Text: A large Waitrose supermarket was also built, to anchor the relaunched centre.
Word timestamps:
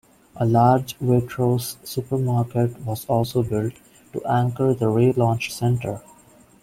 A 0.37 0.47
large 0.47 0.97
Waitrose 0.97 1.75
supermarket 1.87 2.75
was 2.87 3.05
also 3.05 3.43
built, 3.43 3.73
to 4.13 4.25
anchor 4.25 4.73
the 4.73 4.87
relaunched 4.87 5.51
centre. 5.51 6.01